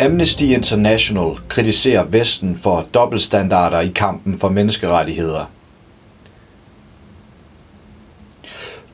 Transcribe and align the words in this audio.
Amnesty 0.00 0.44
International 0.44 1.36
kritiserer 1.48 2.04
Vesten 2.04 2.56
for 2.56 2.86
dobbeltstandarder 2.94 3.80
i 3.80 3.88
kampen 3.94 4.38
for 4.38 4.48
menneskerettigheder. 4.48 5.50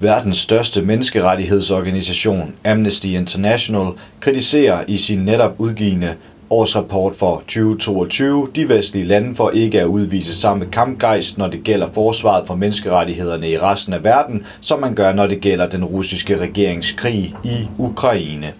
Verdens 0.00 0.38
største 0.38 0.82
menneskerettighedsorganisation, 0.82 2.54
Amnesty 2.64 3.06
International, 3.06 3.92
kritiserer 4.20 4.84
i 4.88 4.96
sin 4.96 5.18
netop 5.18 5.54
udgivende 5.58 6.14
årsrapport 6.50 7.16
for 7.16 7.36
2022 7.36 8.48
de 8.56 8.68
vestlige 8.68 9.04
lande 9.04 9.36
for 9.36 9.50
ikke 9.50 9.80
at 9.80 9.86
udvise 9.86 10.40
samme 10.40 10.66
kampgejst, 10.72 11.38
når 11.38 11.46
det 11.46 11.62
gælder 11.64 11.88
forsvaret 11.94 12.46
for 12.46 12.54
menneskerettighederne 12.54 13.50
i 13.50 13.58
resten 13.58 13.94
af 13.94 14.04
verden, 14.04 14.46
som 14.60 14.80
man 14.80 14.94
gør, 14.94 15.12
når 15.12 15.26
det 15.26 15.40
gælder 15.40 15.68
den 15.68 15.84
russiske 15.84 16.40
regeringskrig 16.40 17.34
i 17.44 17.68
Ukraine. 17.78 18.52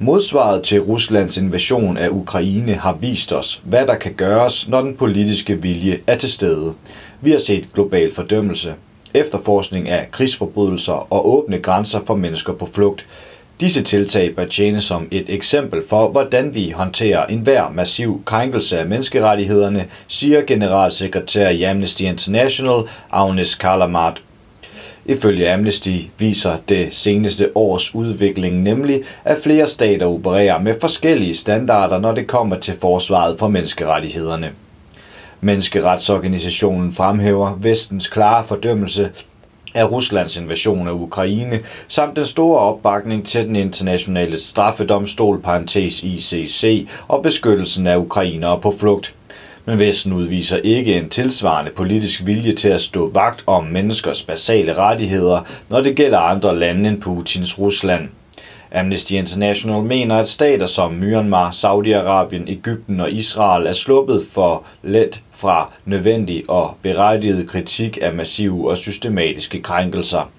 Modsvaret 0.00 0.62
til 0.62 0.80
Ruslands 0.80 1.36
invasion 1.36 1.96
af 1.96 2.08
Ukraine 2.08 2.74
har 2.74 2.92
vist 2.92 3.32
os, 3.32 3.60
hvad 3.64 3.86
der 3.86 3.94
kan 3.94 4.12
gøres, 4.12 4.68
når 4.68 4.80
den 4.80 4.96
politiske 4.96 5.62
vilje 5.62 6.00
er 6.06 6.16
til 6.16 6.32
stede. 6.32 6.74
Vi 7.20 7.30
har 7.30 7.38
set 7.38 7.68
global 7.74 8.14
fordømmelse, 8.14 8.74
efterforskning 9.14 9.88
af 9.88 10.10
krigsforbrydelser 10.10 11.12
og 11.12 11.28
åbne 11.28 11.58
grænser 11.58 12.00
for 12.06 12.14
mennesker 12.14 12.52
på 12.52 12.68
flugt. 12.72 13.06
Disse 13.60 13.82
tiltag 13.82 14.34
bør 14.36 14.44
tjene 14.44 14.80
som 14.80 15.08
et 15.10 15.24
eksempel 15.28 15.82
for, 15.88 16.08
hvordan 16.08 16.54
vi 16.54 16.70
håndterer 16.70 17.26
enhver 17.26 17.70
massiv 17.74 18.22
krænkelse 18.24 18.78
af 18.78 18.86
menneskerettighederne, 18.86 19.86
siger 20.08 20.42
generalsekretær 20.42 21.48
i 21.48 21.62
Amnesty 21.62 22.02
International, 22.02 22.82
Agnes 23.10 23.54
Kalamart. 23.54 24.22
Ifølge 25.08 25.52
Amnesty 25.52 25.98
viser 26.18 26.56
det 26.68 26.88
seneste 26.94 27.56
års 27.56 27.94
udvikling 27.94 28.62
nemlig, 28.62 29.02
at 29.24 29.38
flere 29.44 29.66
stater 29.66 30.06
opererer 30.06 30.60
med 30.60 30.74
forskellige 30.80 31.34
standarder, 31.34 31.98
når 31.98 32.12
det 32.12 32.26
kommer 32.26 32.58
til 32.58 32.74
forsvaret 32.80 33.38
for 33.38 33.48
menneskerettighederne. 33.48 34.50
Menneskeretsorganisationen 35.40 36.94
fremhæver 36.94 37.58
vestens 37.60 38.08
klare 38.08 38.44
fordømmelse 38.44 39.10
af 39.74 39.90
Ruslands 39.90 40.36
invasion 40.36 40.88
af 40.88 40.92
Ukraine, 40.92 41.60
samt 41.88 42.16
den 42.16 42.26
store 42.26 42.60
opbakning 42.60 43.26
til 43.26 43.46
den 43.46 43.56
internationale 43.56 44.40
straffedomstol, 44.40 45.40
parentes 45.40 46.02
ICC, 46.02 46.88
og 47.08 47.22
beskyttelsen 47.22 47.86
af 47.86 47.96
ukrainere 47.96 48.60
på 48.60 48.74
flugt. 48.78 49.14
Men 49.68 49.78
Vesten 49.78 50.12
udviser 50.12 50.56
ikke 50.56 50.94
en 50.94 51.08
tilsvarende 51.08 51.70
politisk 51.70 52.26
vilje 52.26 52.52
til 52.52 52.68
at 52.68 52.80
stå 52.80 53.10
vagt 53.10 53.42
om 53.46 53.64
menneskers 53.64 54.22
basale 54.22 54.74
rettigheder, 54.74 55.40
når 55.68 55.80
det 55.80 55.96
gælder 55.96 56.18
andre 56.18 56.58
lande 56.58 56.88
end 56.88 57.00
Putins 57.00 57.58
Rusland. 57.58 58.08
Amnesty 58.72 59.12
International 59.12 59.82
mener, 59.82 60.16
at 60.16 60.28
stater 60.28 60.66
som 60.66 60.92
Myanmar, 60.92 61.50
Saudi-Arabien, 61.50 62.50
Ægypten 62.50 63.00
og 63.00 63.12
Israel 63.12 63.66
er 63.66 63.72
sluppet 63.72 64.26
for 64.32 64.64
let 64.82 65.22
fra 65.32 65.72
nødvendig 65.84 66.44
og 66.50 66.76
berettiget 66.82 67.48
kritik 67.48 67.98
af 68.02 68.14
massive 68.14 68.70
og 68.70 68.78
systematiske 68.78 69.62
krænkelser. 69.62 70.30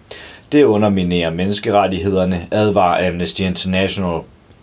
Det 0.52 0.64
underminerer 0.64 1.30
menneskerettighederne, 1.30 2.48
advarer 2.52 3.08
Amnesty 3.08 3.42
International. 3.42 4.20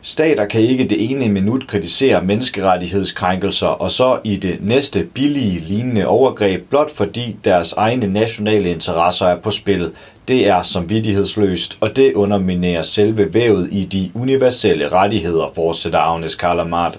Stater 0.08 0.46
kan 0.46 0.60
ikke 0.60 0.88
det 0.88 1.10
ene 1.10 1.28
minut 1.28 1.66
kritisere 1.66 2.24
menneskerettighedskrænkelser 2.24 3.66
og 3.66 3.90
så 3.90 4.18
i 4.24 4.36
det 4.36 4.58
næste 4.60 5.04
billige 5.14 5.60
lignende 5.60 6.06
overgreb, 6.06 6.70
blot 6.70 6.90
fordi 6.90 7.36
deres 7.44 7.72
egne 7.72 8.06
nationale 8.06 8.70
interesser 8.70 9.26
er 9.26 9.36
på 9.36 9.50
spil. 9.50 9.92
Det 10.28 10.48
er 10.48 10.62
samvittighedsløst, 10.62 11.78
og 11.80 11.96
det 11.96 12.14
underminerer 12.14 12.82
selve 12.82 13.34
vævet 13.34 13.68
i 13.72 13.84
de 13.84 14.10
universelle 14.14 14.88
rettigheder, 14.88 15.52
fortsætter 15.54 15.98
Agnes 15.98 16.34
Kalamart. 16.34 16.98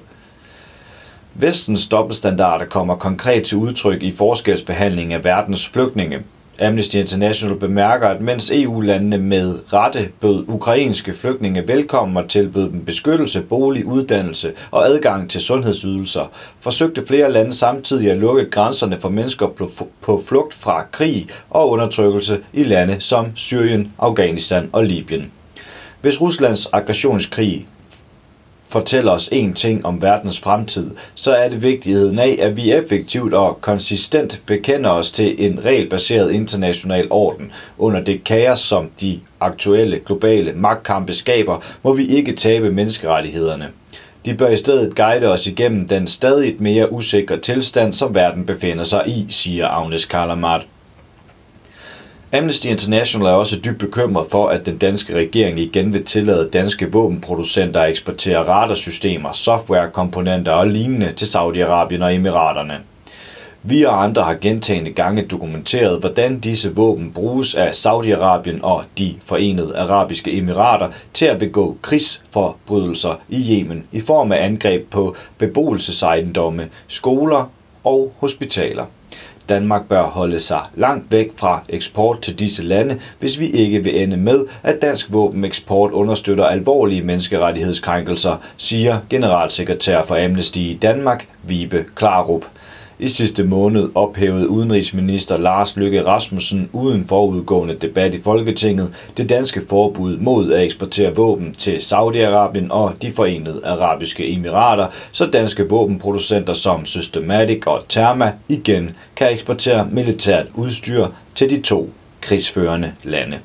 Vestens 1.34 1.88
dobbeltstandarder 1.88 2.66
kommer 2.66 2.96
konkret 2.96 3.44
til 3.44 3.58
udtryk 3.58 4.04
i 4.04 4.12
forskelsbehandling 4.12 5.14
af 5.14 5.24
verdens 5.24 5.68
flygtninge. 5.68 6.20
Amnesty 6.60 6.96
International 6.96 7.60
bemærker, 7.60 8.08
at 8.08 8.22
mens 8.22 8.52
EU-landene 8.52 9.18
med 9.18 9.74
rette 9.74 10.10
bød 10.22 10.46
ukrainske 10.48 11.14
flygtninge 11.14 11.68
velkommen 11.68 12.18
og 12.18 12.30
tilbød 12.30 12.72
dem 12.72 12.86
beskyttelse, 12.86 13.42
bolig, 13.42 13.86
uddannelse 13.86 14.52
og 14.72 14.88
adgang 14.88 15.30
til 15.30 15.42
sundhedsydelser, 15.42 16.32
forsøgte 16.60 17.08
flere 17.08 17.32
lande 17.32 17.54
samtidig 17.54 18.12
at 18.12 18.18
lukke 18.18 18.50
grænserne 18.50 19.00
for 19.00 19.10
mennesker 19.10 19.48
på 20.02 20.24
flugt 20.28 20.54
fra 20.54 20.86
krig 20.92 21.28
og 21.50 21.70
undertrykkelse 21.70 22.40
i 22.54 22.64
lande 22.64 22.98
som 23.00 23.26
Syrien, 23.36 23.94
Afghanistan 24.00 24.70
og 24.72 24.84
Libyen. 24.84 25.32
Hvis 26.02 26.22
Ruslands 26.22 26.68
aggressionskrig 26.74 27.68
fortæller 28.70 29.12
os 29.12 29.30
én 29.34 29.54
ting 29.54 29.86
om 29.86 30.02
verdens 30.02 30.40
fremtid, 30.40 30.92
så 31.16 31.36
er 31.36 31.50
det 31.50 31.62
vigtigheden 31.62 32.20
af, 32.20 32.38
at 32.42 32.58
vi 32.58 32.72
effektivt 32.72 33.34
og 33.34 33.62
konsistent 33.62 34.42
bekender 34.46 34.90
os 34.90 35.12
til 35.12 35.46
en 35.46 35.66
regelbaseret 35.66 36.32
international 36.32 37.08
orden. 37.10 37.52
Under 37.78 38.04
det 38.04 38.24
kaos, 38.24 38.60
som 38.60 38.90
de 39.02 39.20
aktuelle 39.40 40.00
globale 40.06 40.54
magtkampe 40.56 41.14
skaber, 41.14 41.60
må 41.84 41.94
vi 41.94 42.08
ikke 42.08 42.36
tabe 42.36 42.72
menneskerettighederne. 42.72 43.68
De 44.26 44.34
bør 44.34 44.50
i 44.50 44.58
stedet 44.58 44.96
guide 44.96 45.28
os 45.28 45.48
igennem 45.48 45.88
den 45.88 46.08
stadig 46.08 46.56
mere 46.60 46.92
usikre 46.92 47.38
tilstand, 47.38 47.94
som 47.94 48.16
verden 48.16 48.46
befinder 48.46 48.84
sig 48.84 49.04
i, 49.08 49.26
siger 49.30 49.68
Agnes 49.68 50.06
Kalamart. 50.06 50.66
Amnesty 52.34 52.68
International 52.68 53.28
er 53.28 53.32
også 53.32 53.60
dybt 53.66 53.80
bekymret 53.80 54.28
for, 54.32 54.50
at 54.50 54.66
den 54.66 54.78
danske 54.78 55.16
regering 55.16 55.60
igen 55.60 55.94
vil 55.94 56.06
tillade 56.06 56.50
danske 56.54 56.92
våbenproducenter 56.92 57.82
at 57.82 57.90
eksportere 57.90 58.38
radarsystemer, 58.38 59.34
softwarekomponenter 59.34 60.52
og 60.52 60.68
lignende 60.68 61.14
til 61.14 61.26
Saudi-Arabien 61.26 62.04
og 62.04 62.16
Emiraterne. 62.16 62.80
Vi 63.64 63.84
og 63.84 64.04
andre 64.04 64.24
har 64.24 64.34
gentagende 64.42 64.92
gange 64.92 65.22
dokumenteret, 65.22 66.00
hvordan 66.00 66.40
disse 66.40 66.76
våben 66.76 67.12
bruges 67.12 67.56
af 67.56 67.72
Saudi-Arabien 67.72 68.62
og 68.62 68.84
de 68.98 69.16
forenede 69.26 69.78
arabiske 69.78 70.38
emirater 70.38 70.90
til 71.14 71.26
at 71.26 71.40
begå 71.40 71.78
krigsforbrydelser 71.82 73.16
i 73.30 73.52
Yemen 73.52 73.84
i 73.92 74.02
form 74.02 74.32
af 74.32 74.46
angreb 74.46 74.90
på 74.90 75.16
beboelsesejendomme, 75.38 76.70
skoler 76.88 77.52
og 77.84 78.14
hospitaler. 78.20 78.86
Danmark 79.50 79.90
bør 79.90 80.04
holde 80.04 80.40
sig 80.40 80.62
langt 80.76 81.12
væk 81.12 81.32
fra 81.36 81.62
eksport 81.70 82.22
til 82.22 82.40
disse 82.40 82.64
lande, 82.64 83.00
hvis 83.20 83.40
vi 83.40 83.50
ikke 83.50 83.84
vil 83.84 84.02
ende 84.04 84.18
med, 84.18 84.46
at 84.64 84.82
dansk 84.82 85.14
våbeneksport 85.14 85.92
understøtter 85.92 86.46
alvorlige 86.46 87.02
menneskerettighedskrænkelser, 87.02 88.38
siger 88.58 89.00
generalsekretær 89.10 90.04
for 90.04 90.26
Amnesty 90.26 90.58
i 90.58 90.80
Danmark, 90.82 91.28
Vibe 91.44 91.86
Klarup. 91.96 92.46
I 93.00 93.08
sidste 93.08 93.44
måned 93.44 93.90
ophævede 93.96 94.50
udenrigsminister 94.50 95.38
Lars 95.38 95.78
Løkke 95.78 96.06
Rasmussen 96.06 96.70
uden 96.74 97.06
forudgående 97.08 97.76
debat 97.82 98.14
i 98.14 98.22
Folketinget 98.22 98.94
det 99.18 99.30
danske 99.30 99.62
forbud 99.70 100.18
mod 100.18 100.52
at 100.54 100.64
eksportere 100.64 101.16
våben 101.16 101.54
til 101.54 101.78
Saudi-Arabien 101.78 102.70
og 102.70 102.94
de 103.02 103.12
forenede 103.12 103.62
arabiske 103.66 104.32
emirater, 104.32 104.88
så 105.12 105.26
danske 105.26 105.70
våbenproducenter 105.70 106.54
som 106.54 106.86
Systematic 106.86 107.64
og 107.66 107.84
Therma 107.90 108.32
igen 108.48 108.90
kan 109.16 109.32
eksportere 109.32 109.88
militært 109.92 110.46
udstyr 110.54 111.08
til 111.36 111.50
de 111.50 111.62
to 111.62 111.90
krigsførende 112.22 112.92
lande. 113.04 113.40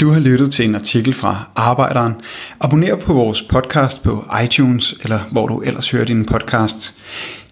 Du 0.00 0.10
har 0.10 0.20
lyttet 0.20 0.52
til 0.52 0.64
en 0.64 0.74
artikel 0.74 1.14
fra 1.14 1.44
Arbejderen. 1.56 2.12
Abonner 2.60 2.96
på 2.96 3.12
vores 3.12 3.42
podcast 3.42 4.02
på 4.02 4.24
iTunes, 4.44 4.94
eller 5.02 5.18
hvor 5.32 5.46
du 5.46 5.60
ellers 5.60 5.90
hører 5.90 6.04
din 6.04 6.24
podcast. 6.24 6.94